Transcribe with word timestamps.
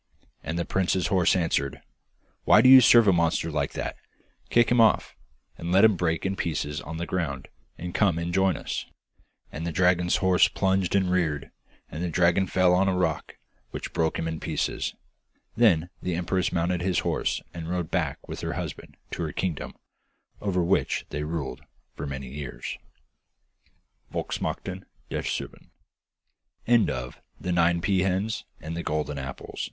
And 0.41 0.57
the 0.57 0.65
prince's 0.65 1.05
horse 1.09 1.35
answered, 1.35 1.79
'Why 2.43 2.61
do 2.61 2.67
you 2.69 2.81
serve 2.81 3.07
a 3.07 3.13
monster 3.13 3.51
like 3.51 3.73
that? 3.73 3.95
Kick 4.49 4.71
him 4.71 4.81
off, 4.81 5.15
and 5.59 5.71
let 5.71 5.83
him 5.85 5.95
break 5.95 6.25
in 6.25 6.35
pieces 6.35 6.81
on 6.81 6.97
the 6.97 7.05
ground, 7.05 7.49
and 7.77 7.93
come 7.93 8.17
and 8.17 8.33
join 8.33 8.57
us.' 8.57 8.87
And 9.51 9.63
the 9.63 9.71
dragon's 9.71 10.15
horse 10.15 10.47
plunged 10.47 10.95
and 10.95 11.11
reared, 11.11 11.51
and 11.91 12.01
the 12.03 12.09
dragon 12.09 12.47
fell 12.47 12.73
on 12.73 12.87
a 12.87 12.97
rock, 12.97 13.37
which 13.69 13.93
broke 13.93 14.17
him 14.17 14.27
in 14.27 14.39
pieces. 14.39 14.95
Then 15.55 15.91
the 16.01 16.15
empress 16.15 16.51
mounted 16.51 16.81
his 16.81 17.01
horse, 17.05 17.39
and 17.53 17.69
rode 17.69 17.91
back 17.91 18.27
with 18.27 18.41
her 18.41 18.53
husband 18.53 18.97
to 19.11 19.21
her 19.21 19.31
kingdom, 19.31 19.75
over 20.41 20.63
which 20.63 21.05
they 21.09 21.21
ruled 21.23 21.61
for 21.93 22.07
many 22.07 22.27
years. 22.29 22.79
(Volksmarchen 24.11 24.83
der 25.11 25.21
Serben.) 25.21 25.69